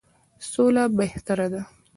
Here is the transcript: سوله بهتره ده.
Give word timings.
سوله 0.51 0.83
بهتره 0.97 1.47
ده. 1.53 1.61